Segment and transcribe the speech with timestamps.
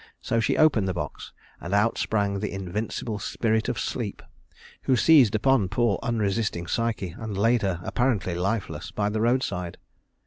[0.19, 4.23] So she opened the box and out sprang the invincible Spirit of Sleep,
[4.85, 9.77] who seized upon poor unresisting Psyche and laid her, apparently lifeless, by the roadside.